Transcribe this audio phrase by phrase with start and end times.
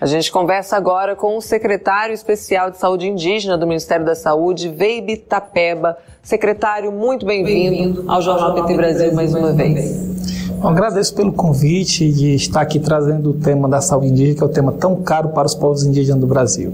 [0.00, 4.70] A gente conversa agora com o secretário especial de Saúde Indígena do Ministério da Saúde,
[4.70, 5.98] Veibe Tapeba.
[6.22, 10.00] Secretário, muito bem-vindo bem ao Jornal PT Brasil mais uma vez.
[10.58, 14.46] Eu agradeço pelo convite de estar aqui trazendo o tema da saúde indígena, que é
[14.46, 16.72] um tema tão caro para os povos indígenas do Brasil.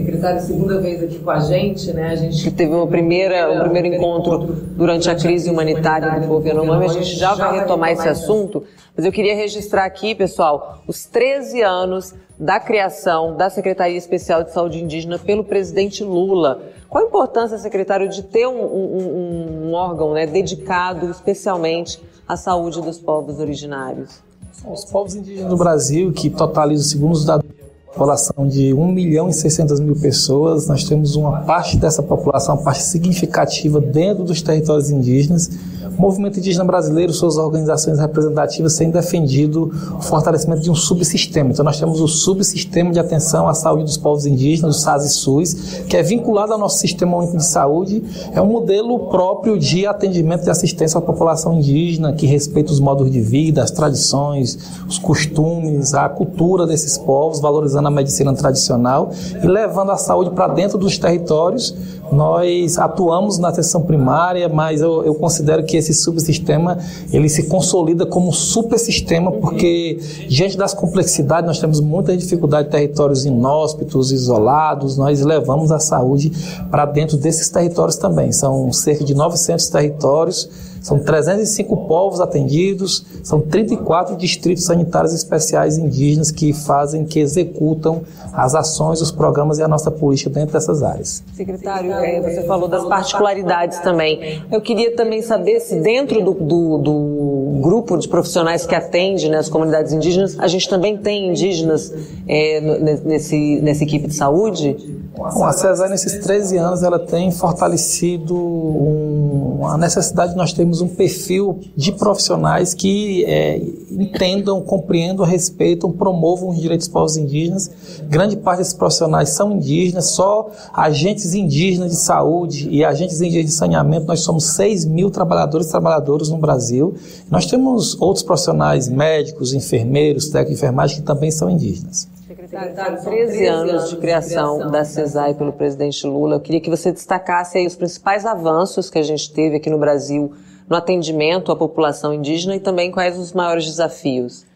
[0.00, 2.08] Secretário, segunda vez aqui com a gente, né?
[2.08, 6.86] A gente teve uma primeira, um primeiro encontro durante a crise humanitária do povo Yanomami,
[6.86, 8.64] a gente já vai retomar esse assunto,
[8.96, 14.52] mas eu queria registrar aqui, pessoal, os 13 anos da criação da Secretaria Especial de
[14.52, 16.62] Saúde Indígena pelo presidente Lula.
[16.88, 22.80] Qual a importância, secretário, de ter um, um, um órgão né, dedicado especialmente à saúde
[22.80, 24.22] dos povos originários?
[24.64, 27.59] Os povos indígenas do Brasil, que totalizam, segundo os dados
[27.92, 32.62] população de 1 milhão e 600 mil pessoas, nós temos uma parte dessa população, uma
[32.62, 35.50] parte significativa dentro dos territórios indígenas,
[35.86, 41.50] o movimento indígena brasileiro, suas organizações representativas, têm defendido o fortalecimento de um subsistema.
[41.50, 45.10] Então, nós temos o subsistema de atenção à saúde dos povos indígenas, o SAS e
[45.10, 45.54] SUS,
[45.88, 48.02] que é vinculado ao nosso sistema único de saúde.
[48.32, 53.10] É um modelo próprio de atendimento e assistência à população indígena, que respeita os modos
[53.10, 59.10] de vida, as tradições, os costumes, a cultura desses povos, valorizando a medicina tradicional
[59.42, 61.74] e levando a saúde para dentro dos territórios
[62.12, 66.78] nós atuamos na atenção primária, mas eu, eu, considero que esse subsistema
[67.12, 72.70] ele se consolida como um supersistema, porque diante das complexidades nós temos muita dificuldade em
[72.70, 76.32] territórios inóspitos, isolados, nós levamos a saúde
[76.70, 78.32] para dentro desses territórios também.
[78.32, 80.48] São cerca de 900 territórios
[80.80, 88.54] são 305 povos atendidos, são 34 distritos sanitários especiais indígenas que fazem, que executam as
[88.54, 91.22] ações, os programas e a nossa política dentro dessas áreas.
[91.34, 94.42] Secretário, é, você falou das particularidades também.
[94.50, 97.19] Eu queria também saber se dentro do, do, do
[97.60, 101.92] grupo de profissionais que atende né, as comunidades indígenas, a gente também tem indígenas
[102.26, 102.60] é,
[103.04, 104.76] nesse, nessa equipe de saúde?
[105.16, 110.80] Bom, a CESAR, nesses 13 anos, ela tem fortalecido um, a necessidade de nós termos
[110.80, 113.60] um perfil de profissionais que é,
[113.90, 117.70] entendam, compreendam, respeitam, promovam os direitos dos povos indígenas.
[118.08, 123.52] Grande parte desses profissionais são indígenas, só agentes indígenas de saúde e agentes indígenas de
[123.52, 126.94] saneamento, nós somos 6 mil trabalhadores e trabalhadoras no Brasil.
[127.30, 132.08] Nós temos outros profissionais, médicos, enfermeiros, técnicos de enfermagem, que também são indígenas.
[132.26, 136.36] Secretário, 13 anos de criação da CESAI pelo presidente Lula.
[136.36, 139.78] Eu queria que você destacasse aí os principais avanços que a gente teve aqui no
[139.78, 140.32] Brasil
[140.68, 144.46] no atendimento à população indígena e também quais os maiores desafios.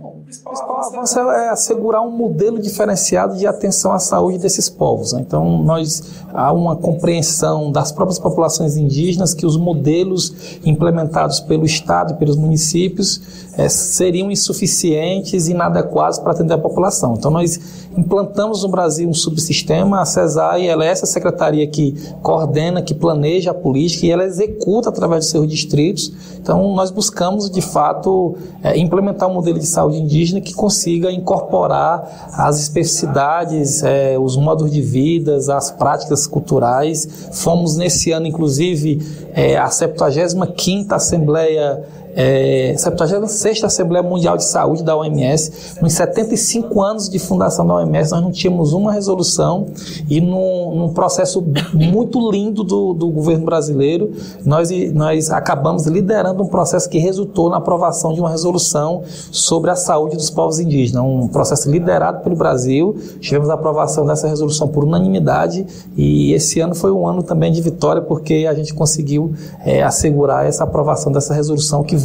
[0.00, 5.12] O principal avanço é assegurar um modelo diferenciado de atenção à saúde desses povos.
[5.12, 5.22] Né?
[5.26, 12.12] Então, nós há uma compreensão das próprias populações indígenas que os modelos implementados pelo Estado
[12.12, 17.14] e pelos municípios é, seriam insuficientes e inadequados para atender a população.
[17.18, 17.58] Então, nós
[17.96, 21.92] implantamos no Brasil um subsistema, a CESAI, ela é essa secretaria que
[22.22, 26.12] coordena, que planeja a política e ela executa através dos seus distritos.
[26.40, 32.30] Então, nós buscamos, de fato, é, implementar um modelo de saúde indígena que consiga incorporar
[32.32, 37.28] as especificidades, é, os modos de vida, as práticas culturais.
[37.32, 39.02] Fomos, nesse ano, inclusive,
[39.34, 41.84] é, a 75ª Assembleia
[42.18, 45.76] é, 76 Assembleia Mundial de Saúde da OMS.
[45.80, 49.68] Nos 75 anos de fundação da OMS, nós não tínhamos uma resolução
[50.10, 51.40] e num, num processo
[51.72, 54.10] muito lindo do, do, governo brasileiro,
[54.44, 59.76] nós, nós acabamos liderando um processo que resultou na aprovação de uma resolução sobre a
[59.76, 61.04] saúde dos povos indígenas.
[61.04, 62.96] Um processo liderado pelo Brasil.
[63.20, 65.64] Tivemos a aprovação dessa resolução por unanimidade
[65.96, 69.32] e esse ano foi um ano também de vitória porque a gente conseguiu
[69.64, 71.96] é, assegurar essa aprovação dessa resolução que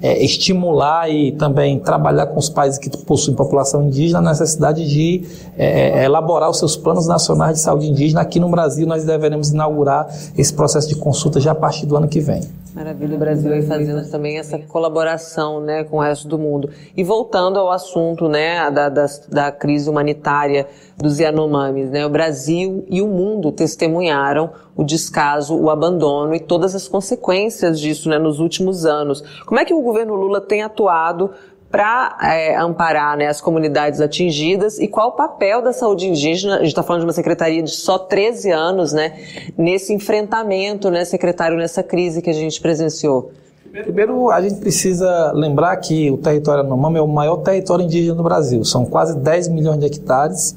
[0.00, 5.24] é, estimular e também trabalhar com os países que possuem população indígena a necessidade de
[5.56, 8.20] é, é, elaborar os seus planos nacionais de saúde indígena.
[8.20, 12.08] Aqui no Brasil, nós deveremos inaugurar esse processo de consulta já a partir do ano
[12.08, 12.42] que vem.
[12.74, 16.70] Maravilha, o Brasil aí fazendo também essa colaboração né, com o resto do mundo.
[16.96, 22.86] E voltando ao assunto né, da, da, da crise humanitária dos Yanomamis, né, o Brasil
[22.88, 28.40] e o mundo testemunharam o descaso, o abandono e todas as consequências disso né, nos
[28.40, 29.22] últimos anos.
[29.44, 31.30] Como é que o governo Lula tem atuado
[31.72, 36.58] para é, amparar né, as comunidades atingidas e qual o papel da saúde indígena, a
[36.58, 39.14] gente está falando de uma secretaria de só 13 anos, né,
[39.56, 43.32] nesse enfrentamento, né, secretário, nessa crise que a gente presenciou?
[43.72, 48.22] Primeiro, a gente precisa lembrar que o território Anomami é o maior território indígena do
[48.22, 48.62] Brasil.
[48.66, 50.54] São quase 10 milhões de hectares,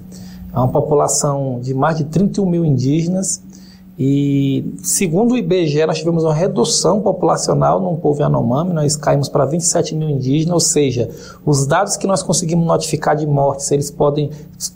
[0.53, 3.41] é uma população de mais de 31 mil indígenas
[3.97, 9.45] E segundo o IBGE, nós tivemos uma redução populacional no povo Yanomami, nós caímos para
[9.45, 11.09] 27 mil indígenas, ou seja,
[11.45, 14.30] os dados que nós conseguimos notificar de mortes, eles podem,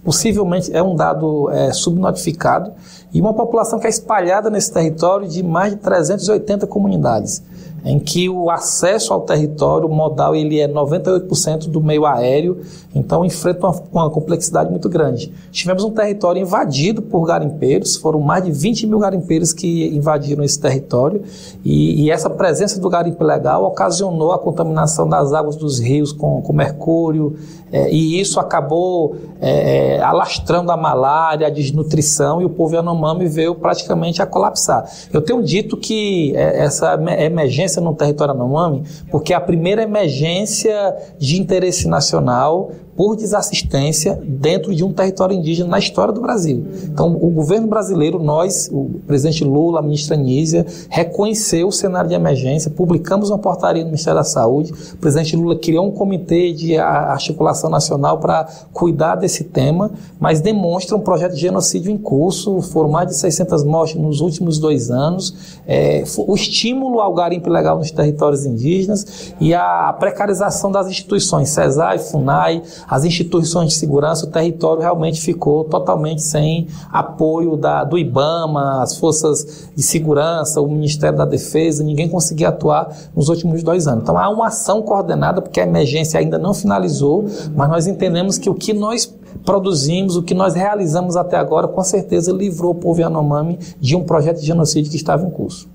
[0.05, 2.71] possivelmente, é um dado é, subnotificado,
[3.13, 7.43] e uma população que é espalhada nesse território de mais de 380 comunidades
[7.83, 12.59] em que o acesso ao território modal ele é 98% do meio aéreo,
[12.93, 15.31] então enfrenta uma, uma, complexidade muito grande.
[15.51, 20.59] Tivemos um território invadido por garimpeiros, foram mais de 20 mil garimpeiros que invadiram esse
[20.59, 21.21] território,
[21.63, 26.41] e, e essa presença do garimpo ilegal ocasionou a contaminação das águas dos rios com,
[26.41, 27.35] com mercúrio,
[27.71, 33.27] é, e isso acabou é, é alastrando a malária, a desnutrição, e o povo Yanomami
[33.27, 34.89] veio praticamente a colapsar.
[35.13, 41.39] Eu tenho dito que é, essa emergência no território Yanomami, porque a primeira emergência de
[41.39, 46.67] interesse nacional por desassistência dentro de um território indígena na história do Brasil.
[46.83, 52.15] Então, o governo brasileiro, nós, o presidente Lula, a ministra Nízia, reconheceu o cenário de
[52.15, 56.77] emergência, publicamos uma portaria no Ministério da Saúde, o presidente Lula criou um comitê de
[56.77, 62.89] articulação nacional para cuidar desse tema, mas demonstra um projeto de genocídio em curso, foram
[62.89, 67.91] mais de 600 mortes nos últimos dois anos, é, o estímulo ao garimpo ilegal nos
[67.91, 74.81] territórios indígenas e a precarização das instituições, CESAI, FUNAI, as instituições de segurança, o território
[74.81, 81.25] realmente ficou totalmente sem apoio da, do IBAMA, as forças de segurança, o Ministério da
[81.25, 84.03] Defesa, ninguém conseguia atuar nos últimos dois anos.
[84.03, 87.25] Então há uma ação coordenada, porque a emergência ainda não finalizou,
[87.55, 89.13] mas nós entendemos que o que nós
[89.45, 94.03] produzimos, o que nós realizamos até agora, com certeza livrou o povo Yanomami de um
[94.03, 95.69] projeto de genocídio que estava em curso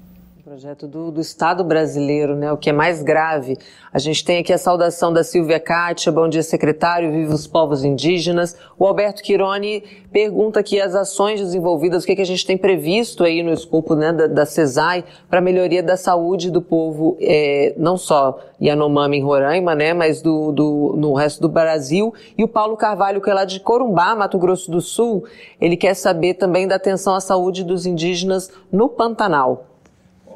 [0.54, 3.58] projeto do, do, Estado brasileiro, né, o que é mais grave.
[3.92, 7.84] A gente tem aqui a saudação da Silvia Kátia, bom dia secretário, viva os povos
[7.84, 8.56] indígenas.
[8.78, 12.56] O Alberto Quironi pergunta aqui as ações desenvolvidas, o que, é que a gente tem
[12.56, 17.74] previsto aí no escopo né, da, da CESAI para melhoria da saúde do povo, é,
[17.76, 22.14] não só Yanomami em Roraima, né, mas do, do, no resto do Brasil.
[22.38, 25.24] E o Paulo Carvalho, que é lá de Corumbá, Mato Grosso do Sul,
[25.60, 29.73] ele quer saber também da atenção à saúde dos indígenas no Pantanal.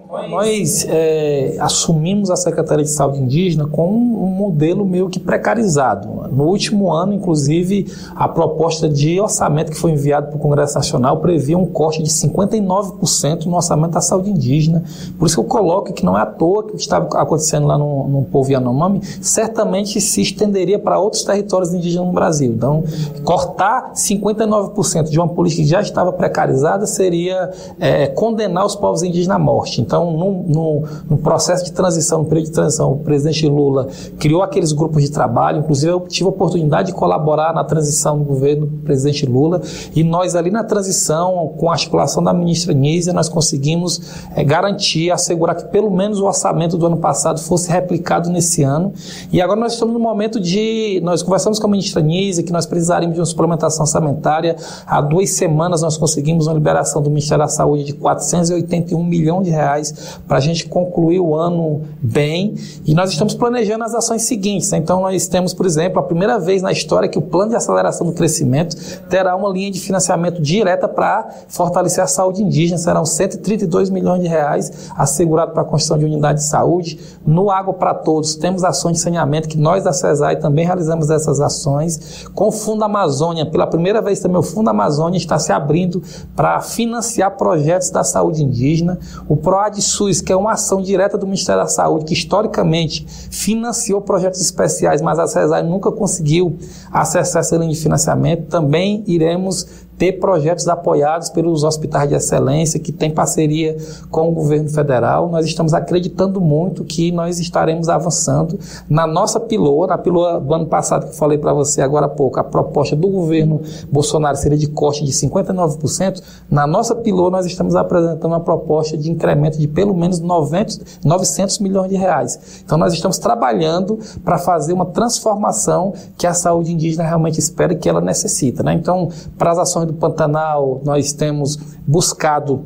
[0.09, 6.09] Nós é, assumimos a Secretaria de Saúde Indígena com um modelo meio que precarizado.
[6.33, 11.19] No último ano, inclusive, a proposta de orçamento que foi enviada para o Congresso Nacional
[11.19, 14.83] previa um corte de 59% no orçamento da saúde indígena.
[15.19, 17.67] Por isso que eu coloco que não é à toa que o que estava acontecendo
[17.67, 22.53] lá no, no povo Yanomami certamente se estenderia para outros territórios indígenas no Brasil.
[22.53, 22.83] Então,
[23.25, 29.37] cortar 59% de uma política que já estava precarizada seria é, condenar os povos indígenas
[29.37, 29.83] à morte.
[29.83, 34.73] Então, então, no, processo de transição, no período de transição, o presidente Lula criou aqueles
[34.73, 38.79] grupos de trabalho, inclusive eu tive a oportunidade de colaborar na transição do governo do
[38.79, 39.61] presidente Lula,
[39.95, 44.01] e nós ali na transição, com a articulação da ministra Nízia, nós conseguimos
[44.35, 48.93] é, garantir, assegurar que pelo menos o orçamento do ano passado fosse replicado nesse ano,
[49.33, 52.67] e agora nós estamos no momento de, nós conversamos com a ministra Nízia, que nós
[52.67, 54.57] precisaríamos de uma suplementação orçamentária,
[54.87, 59.51] há duas semanas nós conseguimos uma liberação do Ministério da Saúde de 481 milhões de
[59.51, 59.88] reais
[60.27, 62.55] para a gente concluir o ano bem.
[62.85, 64.73] E nós estamos planejando as ações seguintes.
[64.73, 68.07] Então, nós temos, por exemplo, a primeira vez na história que o plano de aceleração
[68.07, 68.77] do crescimento
[69.09, 72.79] terá uma linha de financiamento direta para fortalecer a saúde indígena.
[72.79, 76.99] Serão 132 milhões de reais assegurado para a construção de unidade de saúde.
[77.27, 81.41] No Água para Todos, temos ações de saneamento que nós da CESAI também realizamos essas
[81.41, 82.27] ações.
[82.35, 86.03] Com o Fundo Amazônia, pela primeira vez também o Fundo Amazônia está se abrindo
[86.35, 88.99] para financiar projetos da saúde indígena.
[89.29, 94.01] O PROAD SUS, que é uma ação direta do Ministério da Saúde, que historicamente financiou
[94.01, 96.59] projetos especiais, mas a CESAR nunca conseguiu
[96.91, 102.93] acessar essa linha de financiamento, também iremos ter projetos apoiados pelos hospitais de excelência, que
[102.93, 103.77] tem parceria
[104.11, 105.29] com o governo federal.
[105.29, 108.59] Nós estamos acreditando muito que nós estaremos avançando.
[108.89, 112.09] Na nossa piloa, na piloa do ano passado que eu falei para você agora há
[112.09, 116.23] pouco, a proposta do governo Bolsonaro seria de corte de 59%.
[116.49, 121.59] Na nossa piloa, nós estamos apresentando uma proposta de incremento de pelo menos 90, 900
[121.59, 122.63] milhões de reais.
[122.65, 127.77] Então, nós estamos trabalhando para fazer uma transformação que a saúde indígena realmente espera e
[127.77, 128.63] que ela necessita.
[128.63, 128.75] Né?
[128.75, 132.65] Então, para as ações do Pantanal, nós temos buscado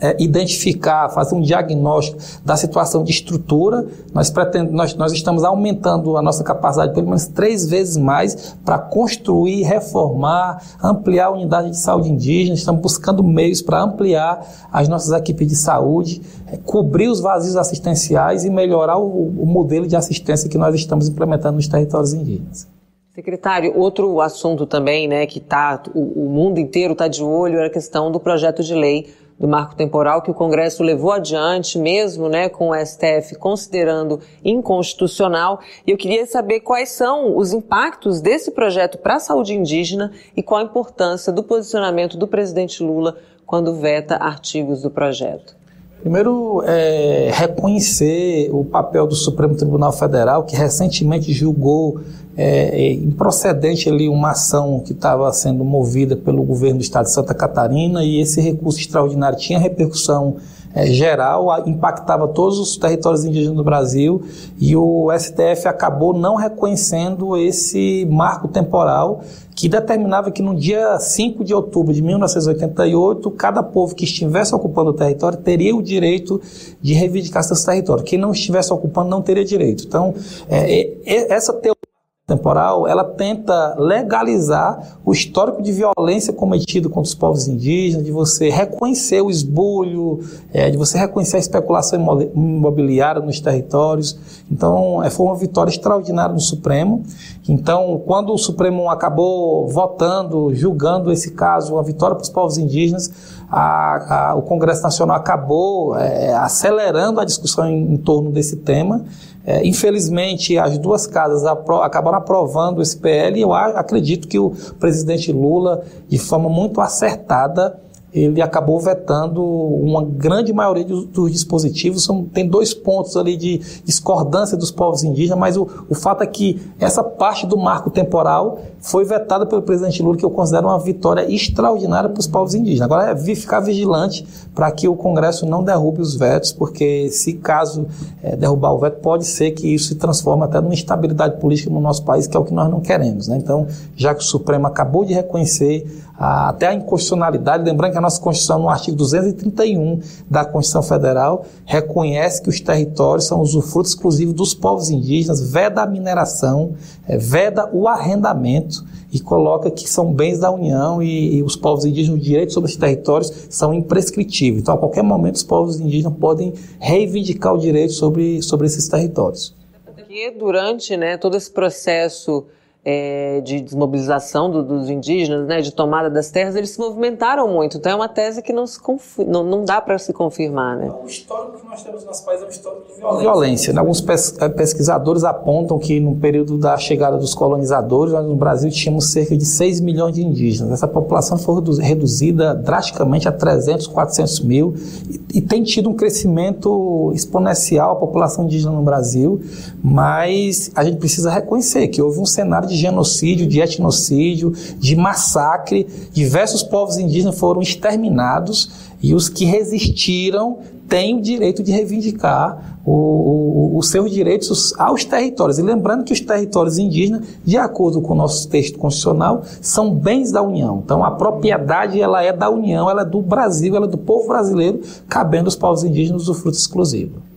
[0.00, 3.86] é, identificar, fazer um diagnóstico da situação de estrutura.
[4.14, 8.78] Nós, pretend, nós, nós estamos aumentando a nossa capacidade pelo menos três vezes mais para
[8.78, 12.54] construir, reformar, ampliar a unidade de saúde indígena.
[12.54, 18.44] Estamos buscando meios para ampliar as nossas equipes de saúde, é, cobrir os vazios assistenciais
[18.44, 22.77] e melhorar o, o modelo de assistência que nós estamos implementando nos territórios indígenas.
[23.18, 27.66] Secretário, outro assunto também, né, que tá, o, o mundo inteiro está de olho, é
[27.66, 32.28] a questão do projeto de lei do marco temporal que o Congresso levou adiante, mesmo
[32.28, 35.58] né, com o STF considerando inconstitucional.
[35.84, 40.40] E eu queria saber quais são os impactos desse projeto para a saúde indígena e
[40.40, 45.58] qual a importância do posicionamento do presidente Lula quando veta artigos do projeto.
[46.00, 52.00] Primeiro, é, reconhecer o papel do Supremo Tribunal Federal, que recentemente julgou
[52.40, 57.12] é, é, improcedente ali uma ação que estava sendo movida pelo governo do estado de
[57.12, 60.36] Santa Catarina e esse recurso extraordinário tinha repercussão
[60.72, 64.22] é, geral, impactava todos os territórios indígenas do Brasil
[64.56, 69.22] e o STF acabou não reconhecendo esse marco temporal
[69.56, 74.90] que determinava que no dia 5 de outubro de 1988, cada povo que estivesse ocupando
[74.90, 76.40] o território teria o direito
[76.80, 78.08] de reivindicar seus territórios.
[78.08, 79.82] Quem não estivesse ocupando não teria direito.
[79.84, 80.14] Então,
[80.48, 81.87] é, é, essa teoria
[82.28, 88.50] temporal, ela tenta legalizar o histórico de violência cometido contra os povos indígenas, de você
[88.50, 90.20] reconhecer o esbulho,
[90.52, 91.98] é, de você reconhecer a especulação
[92.34, 94.18] imobiliária nos territórios.
[94.52, 97.02] Então, é, foi uma vitória extraordinária no Supremo.
[97.48, 103.10] Então, quando o Supremo acabou votando, julgando esse caso, uma vitória para os povos indígenas,
[103.50, 109.02] a, a, o Congresso Nacional acabou é, acelerando a discussão em, em torno desse tema.
[109.50, 114.50] É, infelizmente, as duas casas apro acabaram aprovando esse PL e eu acredito que o
[114.78, 117.80] presidente Lula, de forma muito acertada,
[118.12, 122.04] ele acabou vetando uma grande maioria dos, dos dispositivos.
[122.04, 126.26] São, tem dois pontos ali de discordância dos povos indígenas, mas o, o fato é
[126.26, 130.78] que essa parte do marco temporal foi vetada pelo presidente Lula, que eu considero uma
[130.78, 132.82] vitória extraordinária para os povos indígenas.
[132.82, 137.86] Agora é ficar vigilante para que o Congresso não derrube os vetos, porque se caso
[138.22, 141.80] é, derrubar o veto, pode ser que isso se transforme até numa instabilidade política no
[141.80, 143.28] nosso país, que é o que nós não queremos.
[143.28, 143.36] Né?
[143.36, 145.86] Então, já que o Supremo acabou de reconhecer
[146.18, 152.42] até a inconstitucionalidade, lembrando que a nossa Constituição, no artigo 231 da Constituição Federal, reconhece
[152.42, 156.74] que os territórios são usufruto exclusivo dos povos indígenas, veda a mineração,
[157.06, 161.84] é, veda o arrendamento e coloca que são bens da União e, e os povos
[161.84, 164.62] indígenas, os direitos sobre esses territórios são imprescritíveis.
[164.62, 169.54] Então, a qualquer momento, os povos indígenas podem reivindicar o direito sobre, sobre esses territórios.
[169.84, 172.44] Porque durante né, todo esse processo
[172.90, 177.76] é, de desmobilização do, dos indígenas, né, de tomada das terras, eles se movimentaram muito.
[177.76, 178.80] Então é uma tese que não, se
[179.26, 180.74] não, não dá para se confirmar.
[180.74, 180.90] Né?
[181.04, 183.20] O histórico que nós temos no nosso país é um histórico de violência.
[183.20, 183.72] violência.
[183.74, 183.80] Né?
[183.80, 184.02] Alguns
[184.40, 189.36] é, pesquisadores apontam que no período da chegada dos colonizadores, nós no Brasil tínhamos cerca
[189.36, 190.72] de 6 milhões de indígenas.
[190.72, 194.74] Essa população foi reduzida drasticamente a 300, 400 mil
[195.10, 199.42] e, e tem tido um crescimento exponencial a população indígena no Brasil,
[199.84, 205.86] mas a gente precisa reconhecer que houve um cenário de genocídio, de etnocídio, de massacre.
[206.12, 208.70] Diversos povos indígenas foram exterminados
[209.02, 210.58] e os que resistiram
[210.88, 215.58] têm o direito de reivindicar os seus direitos aos territórios.
[215.58, 220.32] E lembrando que os territórios indígenas, de acordo com o nosso texto constitucional, são bens
[220.32, 220.80] da União.
[220.82, 224.28] Então a propriedade ela é da União, ela é do Brasil, ela é do povo
[224.28, 227.27] brasileiro, cabendo aos povos indígenas o fruto exclusivo.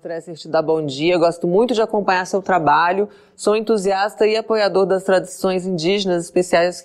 [0.00, 1.18] Stresser te dá bom dia.
[1.18, 3.06] Gosto muito de acompanhar seu trabalho.
[3.36, 6.32] Sou entusiasta e apoiador das tradições indígenas,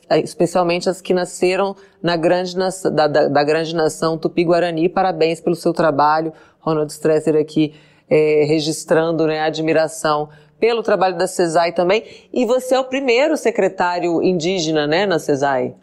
[0.10, 4.90] eh, especialmente as que nasceram na grande da, da, da, grande nação Tupi-Guarani.
[4.90, 6.34] Parabéns pelo seu trabalho.
[6.60, 7.74] Ronald Stresser aqui
[8.10, 10.28] é, registrando né, a admiração
[10.60, 12.04] pelo trabalho da CESAI também.
[12.34, 15.74] E você é o primeiro secretário indígena né, na CESAI.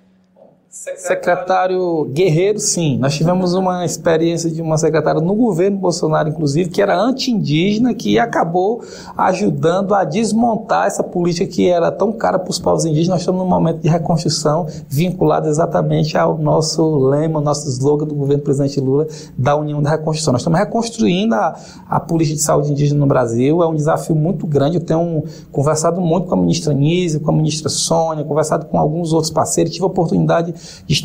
[0.73, 2.97] Secretário Guerreiro, sim.
[2.97, 8.19] Nós tivemos uma experiência de uma secretária no governo Bolsonaro, inclusive, que era anti-indígena, que
[8.19, 8.83] acabou
[9.15, 13.09] ajudando a desmontar essa política que era tão cara para os povos indígenas.
[13.09, 18.41] Nós estamos num momento de reconstrução vinculado exatamente ao nosso lema, nosso slogan do governo
[18.43, 20.33] do presidente Lula, da União da Reconstrução.
[20.33, 21.55] Nós estamos reconstruindo a,
[21.87, 23.63] a política de saúde indígena no Brasil.
[23.63, 24.79] É um desafio muito grande.
[24.79, 29.13] Eu tenho conversado muito com a ministra Nise, com a ministra Sônia, conversado com alguns
[29.13, 29.71] outros parceiros.
[29.71, 30.62] Tive a oportunidade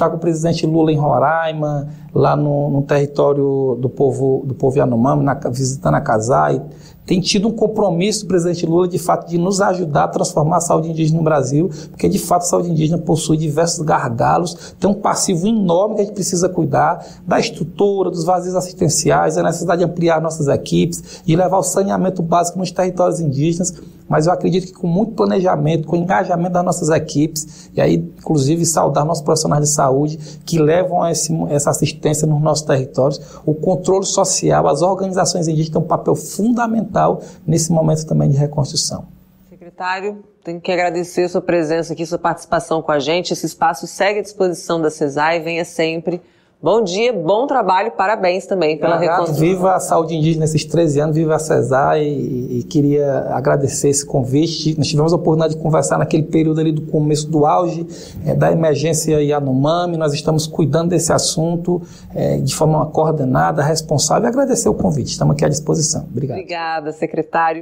[0.09, 5.23] Com o presidente Lula em Roraima, lá no, no território do povo, do povo Yanomami,
[5.23, 6.61] na, visitando a Casai.
[7.07, 10.59] Tem tido um compromisso do presidente Lula, de fato, de nos ajudar a transformar a
[10.59, 14.93] saúde indígena no Brasil, porque, de fato, a saúde indígena possui diversos gargalos, tem um
[14.93, 19.89] passivo enorme que a gente precisa cuidar, da estrutura, dos vazios assistenciais, a necessidade de
[19.89, 23.73] ampliar nossas equipes, de levar o saneamento básico nos territórios indígenas
[24.07, 28.65] mas eu acredito que com muito planejamento, com engajamento das nossas equipes, e aí, inclusive,
[28.65, 34.05] saudar nossos profissionais de saúde que levam esse, essa assistência nos nossos territórios, o controle
[34.05, 36.96] social, as organizações indígenas têm um papel fundamental
[37.45, 39.07] nesse momento também de reconstrução.
[39.49, 43.33] Secretário, tenho que agradecer a sua presença aqui, sua participação com a gente.
[43.33, 46.21] Esse espaço segue à disposição da CESAI, venha sempre.
[46.59, 49.35] Bom dia, bom trabalho, parabéns também pela reconstrução.
[49.35, 54.03] Viva a saúde indígena nesses 13 anos, viva a CESAR e, e, queria agradecer esse
[54.03, 54.75] convite.
[54.75, 57.85] Nós tivemos a oportunidade de conversar naquele período ali do começo do auge
[58.25, 59.97] é, da emergência Yanomami.
[59.97, 61.79] Nós estamos cuidando desse assunto
[62.15, 64.25] é, de forma coordenada, responsável.
[64.25, 65.11] E agradecer o convite.
[65.11, 66.07] Estamos aqui à disposição.
[66.09, 66.39] Obrigado.
[66.39, 67.55] Obrigada, secretário.